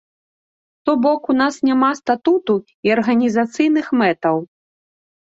То 0.89 0.95
бок 1.03 1.21
у 1.33 1.35
нас 1.41 1.59
няма 1.69 1.91
статуту 2.01 2.57
і 2.91 2.97
арганізацыйных 2.99 3.97
мэтаў. 4.05 4.35